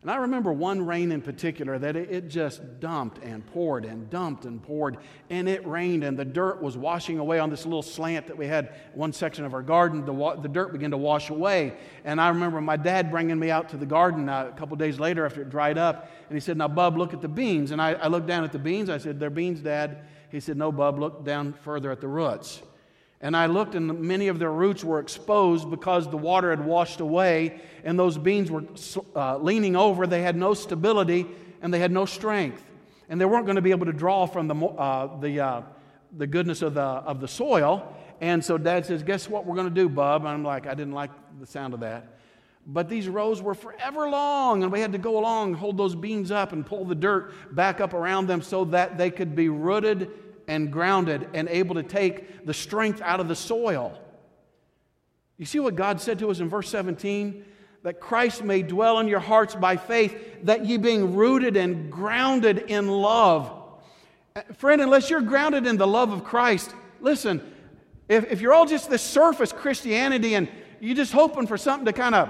[0.04, 4.44] And I remember one rain in particular that it, just dumped and poured and dumped
[4.44, 4.98] and poured.
[5.30, 8.46] And it rained, and the dirt was washing away on this little slant that we
[8.46, 10.06] had one section of our garden.
[10.06, 11.78] The, wa- the dirt began to wash away.
[12.04, 15.00] And I remember my dad bringing me out to the garden uh, a couple days
[15.00, 16.12] later after it dried up.
[16.28, 17.72] And he said, Now, Bub, look at the beans.
[17.72, 18.90] And I, I looked down at the beans.
[18.90, 20.06] I said, They're beans, Dad.
[20.30, 22.62] He said, No, Bub, look down further at the roots.
[23.24, 27.00] And I looked, and many of their roots were exposed because the water had washed
[27.00, 28.66] away, and those beans were
[29.16, 30.06] uh, leaning over.
[30.06, 31.26] They had no stability,
[31.62, 32.62] and they had no strength.
[33.08, 35.62] And they weren't going to be able to draw from the, uh, the, uh,
[36.18, 37.96] the goodness of the, of the soil.
[38.20, 40.24] And so dad says, Guess what we're going to do, bub?
[40.24, 42.06] And I'm like, I didn't like the sound of that.
[42.68, 46.30] But these rows were forever long, and we had to go along, hold those beans
[46.30, 50.12] up, and pull the dirt back up around them so that they could be rooted
[50.54, 54.00] and grounded and able to take the strength out of the soil.
[55.38, 57.44] You see what God said to us in verse 17?
[57.82, 62.60] That Christ may dwell in your hearts by faith, that ye being rooted and grounded
[62.68, 63.52] in love.
[64.58, 67.42] Friend, unless you're grounded in the love of Christ, listen,
[68.08, 70.48] if, if you're all just this surface Christianity and
[70.80, 72.30] you're just hoping for something to kind of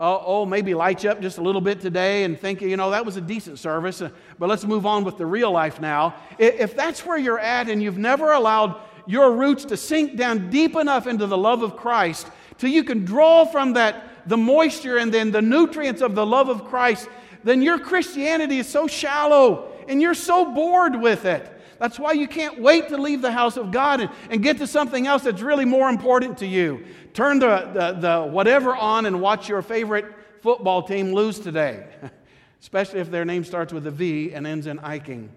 [0.00, 2.90] oh, oh, maybe light you up just a little bit today and think, you know,
[2.90, 6.14] that was a decent service, uh, but let's move on with the real life now.
[6.38, 10.76] If that's where you're at and you've never allowed your roots to sink down deep
[10.76, 15.12] enough into the love of Christ till you can draw from that the moisture and
[15.12, 17.08] then the nutrients of the love of Christ,
[17.42, 21.57] then your Christianity is so shallow and you're so bored with it.
[21.78, 24.66] That's why you can't wait to leave the house of God and, and get to
[24.66, 26.84] something else that's really more important to you.
[27.14, 30.06] Turn the, the, the whatever on and watch your favorite
[30.40, 31.86] football team lose today,
[32.60, 35.28] especially if their name starts with a V and ends in Iking.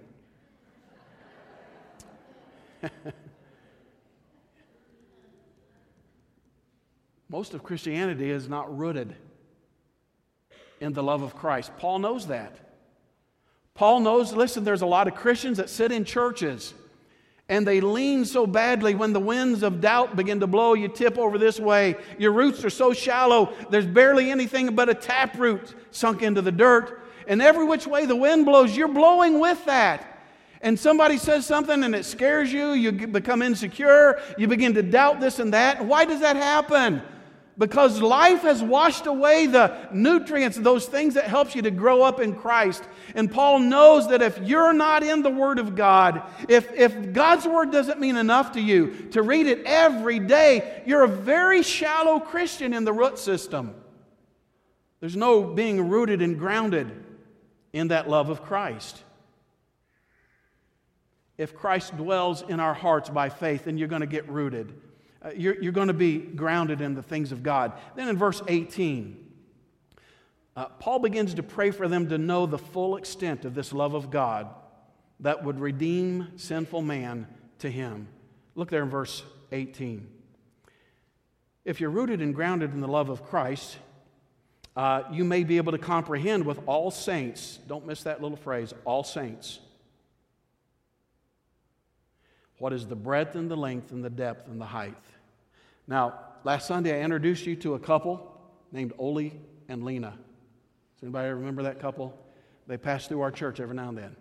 [7.29, 9.15] Most of Christianity is not rooted
[10.79, 11.71] in the love of Christ.
[11.77, 12.70] Paul knows that.
[13.73, 16.73] Paul knows, listen, there's a lot of Christians that sit in churches
[17.51, 21.17] and they lean so badly when the winds of doubt begin to blow, you tip
[21.17, 21.95] over this way.
[22.17, 26.51] Your roots are so shallow, there's barely anything but a tap root sunk into the
[26.51, 27.01] dirt.
[27.27, 30.07] And every which way the wind blows, you're blowing with that.
[30.61, 35.19] And somebody says something and it scares you, you become insecure, you begin to doubt
[35.19, 35.83] this and that.
[35.83, 37.01] Why does that happen?
[37.57, 42.19] Because life has washed away the nutrients, those things that helps you to grow up
[42.19, 42.83] in Christ.
[43.13, 47.45] And Paul knows that if you're not in the Word of God, if, if God's
[47.45, 52.19] Word doesn't mean enough to you to read it every day, you're a very shallow
[52.19, 53.75] Christian in the root system.
[54.99, 56.91] There's no being rooted and grounded
[57.73, 59.03] in that love of Christ.
[61.37, 64.73] If Christ dwells in our hearts by faith, then you're going to get rooted.
[65.23, 67.73] Uh, you're, you're going to be grounded in the things of God.
[67.95, 69.31] Then in verse 18,
[70.55, 73.93] uh, Paul begins to pray for them to know the full extent of this love
[73.93, 74.49] of God
[75.19, 77.27] that would redeem sinful man
[77.59, 78.07] to him.
[78.55, 80.07] Look there in verse 18.
[81.63, 83.77] If you're rooted and grounded in the love of Christ,
[84.75, 88.73] uh, you may be able to comprehend with all saints, don't miss that little phrase,
[88.85, 89.59] all saints
[92.61, 94.95] what is the breadth and the length and the depth and the height.
[95.87, 98.39] Now, last Sunday I introduced you to a couple
[98.71, 99.31] named Ole
[99.67, 100.11] and Lena.
[100.11, 102.17] Does anybody remember that couple?
[102.67, 104.15] They pass through our church every now and then.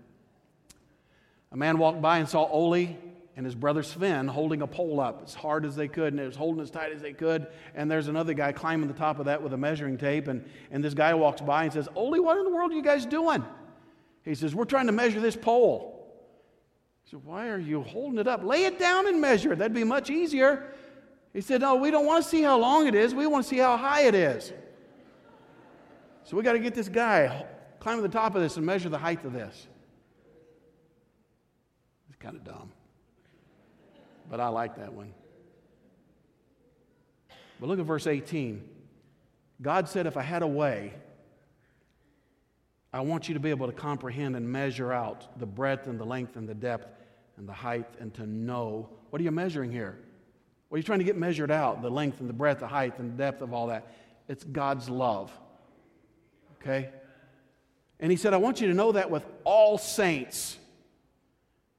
[1.53, 2.97] A man walked by and saw Ole
[3.37, 6.27] and his brother Sven holding a pole up as hard as they could, and it
[6.27, 7.47] was holding as tight as they could.
[7.75, 10.29] And there's another guy climbing the top of that with a measuring tape.
[10.29, 12.83] And, and this guy walks by and says, Ole, what in the world are you
[12.83, 13.45] guys doing?
[14.25, 15.97] He says, We're trying to measure this pole.
[17.11, 18.45] So Why are you holding it up?
[18.45, 19.59] Lay it down and measure it.
[19.59, 20.73] That'd be much easier.
[21.33, 23.15] He said, No, we don't want to see how long it is.
[23.15, 24.53] We want to see how high it is.
[26.25, 27.45] So we got to get this guy,
[27.79, 29.67] climb to the top of this and measure the height of this.
[32.09, 32.73] It's kind of dumb.
[34.29, 35.13] But I like that one.
[37.59, 38.63] But look at verse 18.
[39.63, 40.95] God said, If I had a way,
[42.93, 46.05] I want you to be able to comprehend and measure out the breadth and the
[46.05, 46.89] length and the depth
[47.37, 48.89] and the height and to know.
[49.11, 49.99] What are you measuring here?
[50.71, 51.83] What are you trying to get measured out?
[51.83, 53.93] The length and the breadth, the height and the depth of all that.
[54.29, 55.33] It's God's love.
[56.55, 56.91] Okay?
[57.99, 60.57] And he said, I want you to know that with all saints.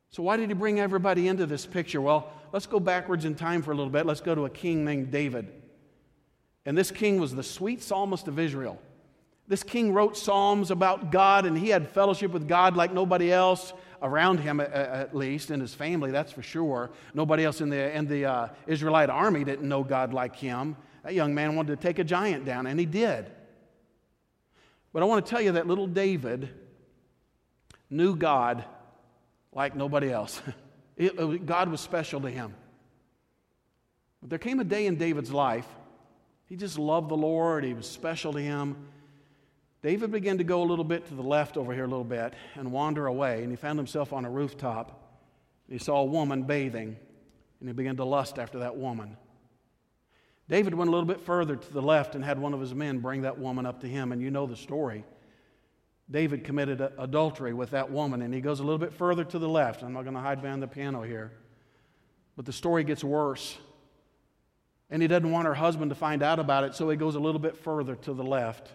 [0.10, 2.02] So, why did he bring everybody into this picture?
[2.02, 4.06] Well, let's go backwards in time for a little bit.
[4.06, 5.48] Let's go to a king named David.
[6.66, 8.78] And this king was the sweet psalmist of Israel.
[9.52, 13.74] This king wrote psalms about God, and he had fellowship with God like nobody else
[14.02, 16.90] around him, at least, in his family, that's for sure.
[17.14, 20.78] Nobody else in the, in the uh, Israelite army didn't know God like him.
[21.04, 23.30] That young man wanted to take a giant down, and he did.
[24.94, 26.48] But I want to tell you that little David
[27.90, 28.64] knew God
[29.52, 30.42] like nobody else.
[30.98, 32.54] It, God was special to him.
[34.22, 35.68] But there came a day in David's life,
[36.46, 38.78] he just loved the Lord, he was special to him.
[39.82, 42.34] David began to go a little bit to the left over here, a little bit,
[42.56, 43.42] and wander away.
[43.42, 45.20] And he found himself on a rooftop.
[45.68, 46.98] He saw a woman bathing,
[47.60, 49.18] and he began to lust after that woman.
[50.48, 53.00] David went a little bit further to the left and had one of his men
[53.00, 55.04] bring that woman up to him, and you know the story.
[56.10, 59.48] David committed adultery with that woman, and he goes a little bit further to the
[59.48, 59.82] left.
[59.82, 61.32] I'm not going to hide behind the piano here.
[62.36, 63.58] But the story gets worse.
[64.90, 67.20] And he doesn't want her husband to find out about it, so he goes a
[67.20, 68.74] little bit further to the left.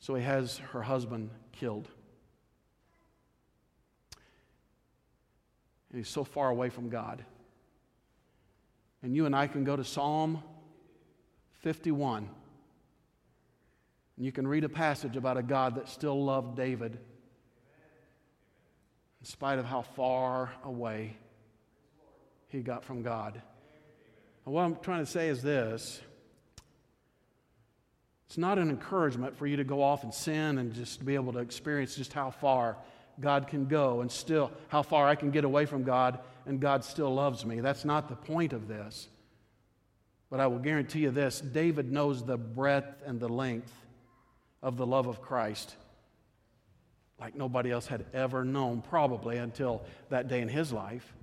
[0.00, 1.88] So he has her husband killed.
[5.90, 7.24] And he's so far away from God.
[9.02, 10.42] And you and I can go to Psalm
[11.60, 12.28] 51.
[14.16, 16.98] And you can read a passage about a God that still loved David
[19.20, 21.16] in spite of how far away
[22.48, 23.40] he got from God.
[24.44, 26.00] And what I'm trying to say is this
[28.28, 31.32] it's not an encouragement for you to go off and sin and just be able
[31.32, 32.76] to experience just how far
[33.18, 36.84] God can go and still how far I can get away from God and God
[36.84, 37.60] still loves me.
[37.60, 39.08] That's not the point of this.
[40.28, 43.72] But I will guarantee you this David knows the breadth and the length
[44.62, 45.74] of the love of Christ
[47.18, 51.14] like nobody else had ever known, probably until that day in his life.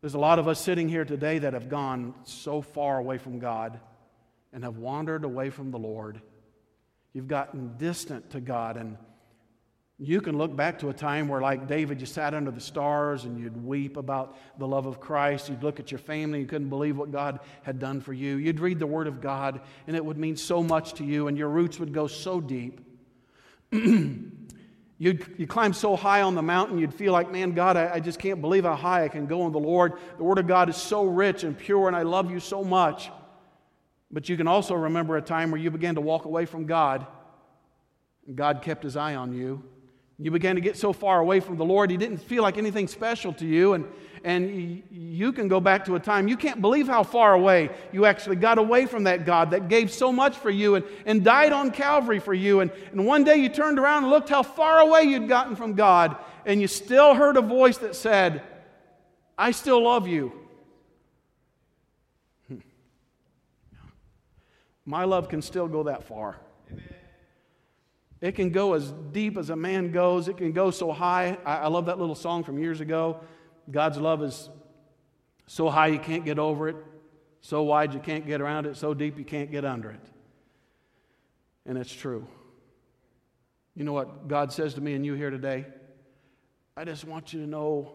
[0.00, 3.38] There's a lot of us sitting here today that have gone so far away from
[3.38, 3.78] God
[4.52, 6.20] and have wandered away from the Lord.
[7.12, 8.76] You've gotten distant to God.
[8.76, 8.96] And
[9.98, 13.24] you can look back to a time where, like David, you sat under the stars
[13.24, 15.48] and you'd weep about the love of Christ.
[15.48, 18.36] You'd look at your family, you couldn't believe what God had done for you.
[18.36, 21.36] You'd read the Word of God, and it would mean so much to you, and
[21.36, 22.80] your roots would go so deep.
[25.00, 28.00] You'd, you climb so high on the mountain, you'd feel like, man, God, I, I
[28.00, 29.94] just can't believe how high I can go in the Lord.
[30.18, 33.10] The Word of God is so rich and pure, and I love you so much.
[34.10, 37.06] But you can also remember a time where you began to walk away from God,
[38.26, 39.62] and God kept his eye on you.
[40.18, 42.88] You began to get so far away from the Lord, he didn't feel like anything
[42.88, 43.72] special to you.
[43.72, 43.86] And,
[44.22, 48.04] and you can go back to a time, you can't believe how far away you
[48.04, 51.52] actually got away from that God that gave so much for you and, and died
[51.52, 52.60] on Calvary for you.
[52.60, 55.74] And, and one day you turned around and looked how far away you'd gotten from
[55.74, 58.42] God, and you still heard a voice that said,
[59.38, 60.39] I still love you.
[64.90, 66.40] My love can still go that far.
[66.68, 66.82] Amen.
[68.20, 70.26] It can go as deep as a man goes.
[70.26, 71.38] It can go so high.
[71.44, 73.20] I, I, love that little song from years ago.
[73.70, 74.50] God's love is
[75.46, 76.76] so high you can't get over it,
[77.40, 80.04] so wide you can't get around it, so deep you can't get under it.
[81.66, 82.26] And it's true.
[83.76, 85.66] You know what God says to me and you here today?
[86.76, 87.92] I just want you to know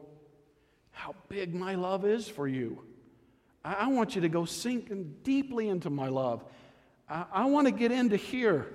[0.91, 2.84] how big my love is for you.
[3.65, 6.45] I, I want you to go sinking deeply into my love.
[7.10, 8.68] I, I want to get into here.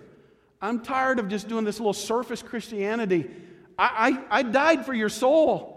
[0.61, 3.31] I'm tired of just doing this little surface Christianity.
[3.79, 5.77] I, I, I died for your soul.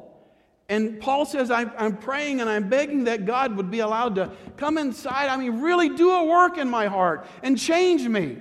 [0.69, 4.31] And Paul says, I, I'm praying and I'm begging that God would be allowed to
[4.57, 5.27] come inside.
[5.27, 8.37] I mean, really do a work in my heart and change me.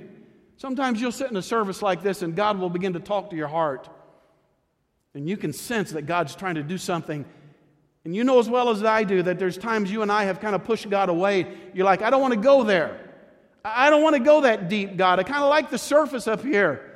[0.57, 3.37] Sometimes you'll sit in a service like this and God will begin to talk to
[3.37, 3.89] your heart.
[5.15, 7.25] And you can sense that God's trying to do something.
[8.05, 10.41] And you know as well as I do that there's times you and I have
[10.41, 11.47] kind of pushed God away.
[11.75, 13.12] You're like, I don't want to go there.
[13.65, 15.21] I don't want to go that deep, God.
[15.21, 16.93] I kind of like the surface up here.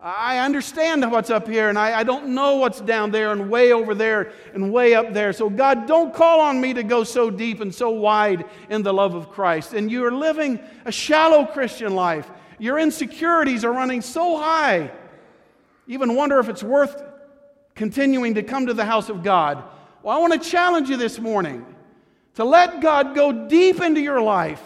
[0.00, 3.72] I understand what's up here, and I, I, don't know what's down there and way
[3.72, 5.32] over there and way up there.
[5.32, 8.94] So, God, don't call on me to go so deep and so wide in the
[8.94, 9.72] love of Christ.
[9.72, 12.30] And you are living a shallow Christian life.
[12.60, 14.92] Your insecurities are running so high.
[15.88, 17.02] Even wonder if it's worth
[17.74, 19.64] continuing to come to the house of God.
[20.04, 21.66] Well, I want to challenge you this morning
[22.34, 24.62] to let God go deep into your life.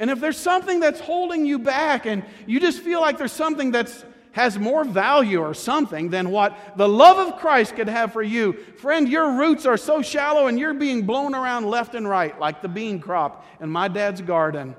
[0.00, 3.70] And if there's something that's holding you back and you just feel like there's something
[3.70, 8.22] that's has more value or something than what the love of Christ could have for
[8.22, 8.52] you.
[8.78, 12.62] Friend, your roots are so shallow and you're being blown around left and right like
[12.62, 14.76] the bean crop in my dad's garden.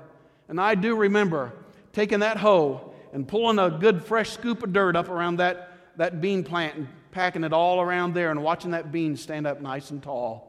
[0.48, 1.52] And I do remember
[1.92, 6.20] taking that hoe and pulling a good fresh scoop of dirt up around that, that
[6.20, 9.90] bean plant and packing it all around there and watching that bean stand up nice
[9.90, 10.48] and tall.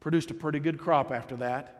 [0.00, 1.75] Produced a pretty good crop after that.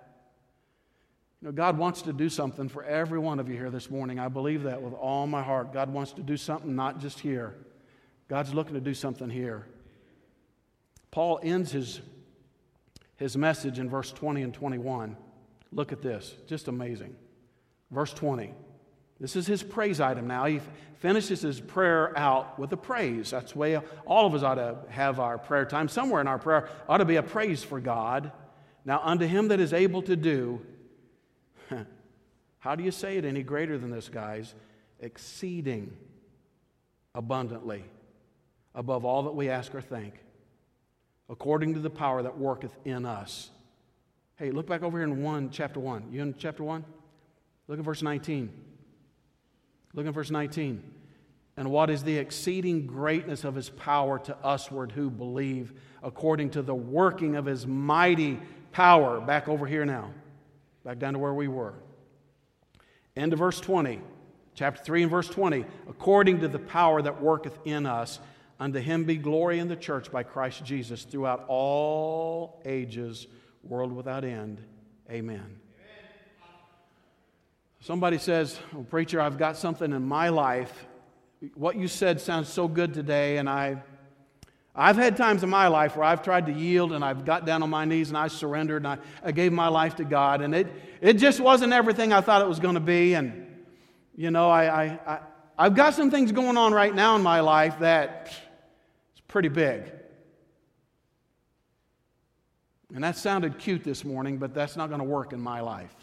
[1.42, 4.18] You know, God wants to do something for every one of you here this morning.
[4.18, 5.72] I believe that with all my heart.
[5.72, 7.54] God wants to do something not just here,
[8.28, 9.66] God's looking to do something here.
[11.10, 12.00] Paul ends his,
[13.16, 15.16] his message in verse 20 and 21.
[15.72, 17.14] Look at this, just amazing.
[17.90, 18.52] Verse 20.
[19.20, 20.44] This is his praise item now.
[20.44, 20.60] He
[20.98, 23.30] finishes his prayer out with a praise.
[23.30, 25.88] That's the way all of us ought to have our prayer time.
[25.88, 28.32] Somewhere in our prayer ought to be a praise for God.
[28.84, 30.60] Now, unto him that is able to do
[32.58, 34.54] How do you say it any greater than this, guys?
[35.00, 35.96] Exceeding
[37.14, 37.84] abundantly
[38.74, 40.14] above all that we ask or think,
[41.28, 43.50] according to the power that worketh in us.
[44.36, 46.08] Hey, look back over here in 1, chapter 1.
[46.12, 46.84] You in chapter 1?
[47.68, 48.52] Look at verse 19.
[49.94, 50.82] Look at verse 19.
[51.56, 56.62] And what is the exceeding greatness of his power to usward who believe, according to
[56.62, 58.38] the working of his mighty
[58.72, 59.20] power?
[59.20, 60.10] Back over here now.
[60.86, 61.74] Back down to where we were.
[63.16, 63.98] End of verse 20,
[64.54, 65.64] chapter 3 and verse 20.
[65.90, 68.20] According to the power that worketh in us,
[68.60, 73.26] unto him be glory in the church by Christ Jesus throughout all ages,
[73.64, 74.60] world without end.
[75.10, 75.58] Amen.
[77.80, 78.56] Somebody says,
[78.88, 80.86] Preacher, I've got something in my life.
[81.54, 83.82] What you said sounds so good today, and I
[84.78, 87.62] I've had times in my life where I've tried to yield and I've got down
[87.62, 90.42] on my knees and I surrendered and I, I gave my life to God.
[90.42, 90.66] And it,
[91.00, 93.14] it just wasn't everything I thought it was going to be.
[93.14, 93.64] And,
[94.14, 95.18] you know, I, I, I,
[95.56, 98.28] I've got some things going on right now in my life that
[99.14, 99.90] is pretty big.
[102.94, 105.94] And that sounded cute this morning, but that's not going to work in my life.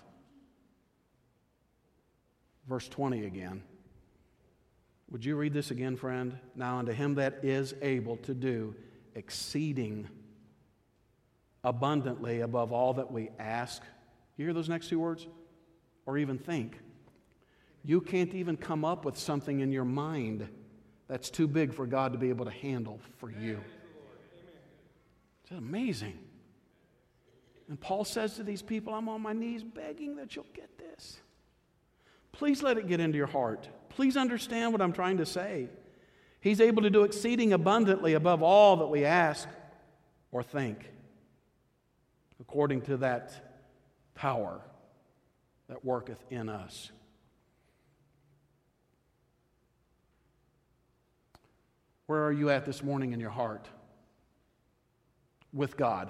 [2.68, 3.62] Verse 20 again.
[5.14, 6.40] Would you read this again, friend?
[6.56, 8.74] Now, unto him that is able to do
[9.14, 10.10] exceeding
[11.64, 13.84] abundantly above all that we ask.
[14.38, 15.28] You hear those next two words?
[16.08, 16.80] Or even think.
[17.86, 20.50] You can't even come up with something in your mind
[21.08, 23.60] that's too big for God to be able to handle for you.
[25.44, 26.18] It's amazing.
[27.70, 31.20] And Paul says to these people, I'm on my knees begging that you'll get this.
[32.32, 33.70] Please let it get into your heart.
[33.96, 35.70] Please understand what I'm trying to say.
[36.40, 39.48] He's able to do exceeding abundantly above all that we ask
[40.32, 40.92] or think,
[42.42, 43.32] according to that
[44.16, 44.62] power
[45.70, 46.92] that worketh in us.
[52.08, 53.68] Where are you at this morning in your heart
[55.54, 56.10] with God?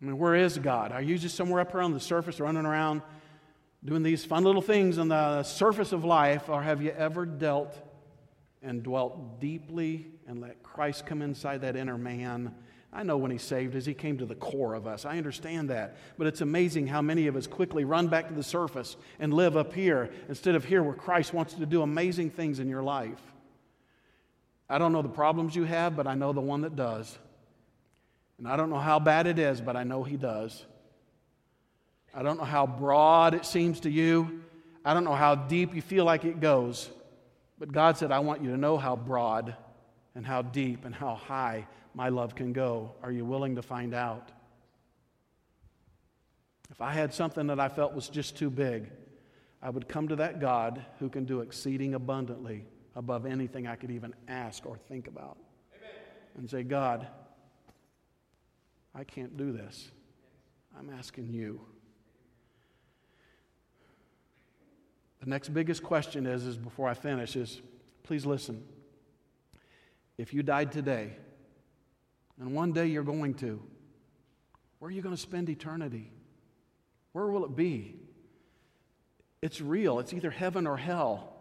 [0.00, 0.92] I mean, where is God?
[0.92, 3.02] Are you just somewhere up here on the surface running around?
[3.84, 7.76] Doing these fun little things on the surface of life, or have you ever dealt
[8.62, 12.54] and dwelt deeply and let Christ come inside that inner man?
[12.92, 15.04] I know when he saved us, he came to the core of us.
[15.04, 15.96] I understand that.
[16.16, 19.56] But it's amazing how many of us quickly run back to the surface and live
[19.56, 23.20] up here instead of here where Christ wants to do amazing things in your life.
[24.70, 27.18] I don't know the problems you have, but I know the one that does.
[28.38, 30.64] And I don't know how bad it is, but I know he does.
[32.18, 34.42] I don't know how broad it seems to you.
[34.84, 36.90] I don't know how deep you feel like it goes.
[37.60, 39.54] But God said, I want you to know how broad
[40.16, 42.90] and how deep and how high my love can go.
[43.04, 44.32] Are you willing to find out?
[46.72, 48.90] If I had something that I felt was just too big,
[49.62, 52.64] I would come to that God who can do exceeding abundantly
[52.96, 55.38] above anything I could even ask or think about.
[55.72, 55.90] Amen.
[56.36, 57.06] And say, God,
[58.92, 59.92] I can't do this.
[60.76, 61.60] I'm asking you.
[65.20, 67.60] The next biggest question is, is before I finish, is
[68.02, 68.64] please listen.
[70.16, 71.12] If you died today,
[72.40, 73.62] and one day you're going to,
[74.78, 76.12] where are you going to spend eternity?
[77.12, 77.96] Where will it be?
[79.42, 79.98] It's real.
[79.98, 81.34] It's either heaven or hell.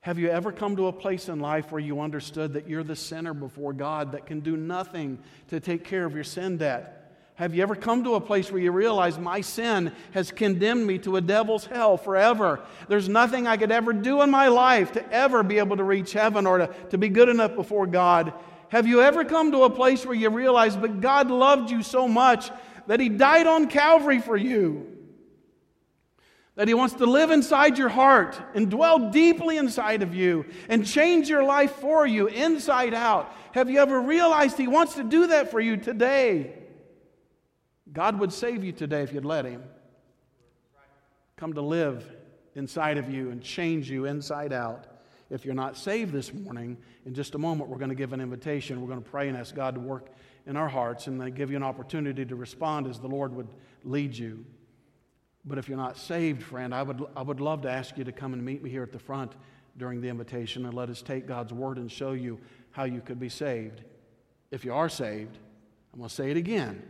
[0.00, 2.96] Have you ever come to a place in life where you understood that you're the
[2.96, 7.05] sinner before God that can do nothing to take care of your sin debt?
[7.36, 10.98] Have you ever come to a place where you realize my sin has condemned me
[11.00, 12.60] to a devil's hell forever?
[12.88, 16.14] There's nothing I could ever do in my life to ever be able to reach
[16.14, 18.32] heaven or to, to be good enough before God.
[18.70, 22.08] Have you ever come to a place where you realize, but God loved you so
[22.08, 22.50] much
[22.86, 24.92] that He died on Calvary for you?
[26.54, 30.86] that He wants to live inside your heart and dwell deeply inside of you and
[30.86, 33.30] change your life for you inside out.
[33.52, 36.65] Have you ever realized He wants to do that for you today?
[37.96, 39.64] God would save you today if you'd let Him
[41.38, 42.04] come to live
[42.54, 44.86] inside of you and change you inside out.
[45.30, 46.76] If you're not saved this morning,
[47.06, 48.82] in just a moment, we're going to give an invitation.
[48.82, 50.10] We're going to pray and ask God to work
[50.46, 53.48] in our hearts and then give you an opportunity to respond as the Lord would
[53.82, 54.44] lead you.
[55.46, 58.12] But if you're not saved, friend, I would, I would love to ask you to
[58.12, 59.32] come and meet me here at the front
[59.78, 62.38] during the invitation and let us take God's word and show you
[62.72, 63.84] how you could be saved.
[64.50, 65.38] If you are saved,
[65.94, 66.82] I'm going to say it again.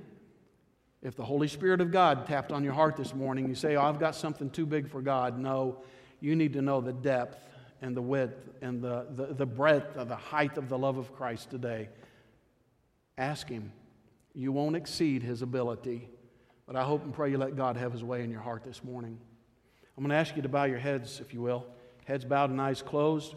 [1.03, 3.83] If the Holy Spirit of God tapped on your heart this morning, you say, Oh,
[3.83, 5.39] I've got something too big for God.
[5.39, 5.83] No,
[6.21, 7.39] you need to know the depth
[7.83, 11.15] and the width and the, the, the breadth of the height of the love of
[11.15, 11.89] Christ today.
[13.19, 13.73] Ask Him.
[14.35, 16.09] You won't exceed His ability.
[16.67, 18.83] But I hope and pray you let God have his way in your heart this
[18.83, 19.19] morning.
[19.97, 21.65] I'm going to ask you to bow your heads, if you will.
[22.05, 23.37] Heads bowed and eyes closed.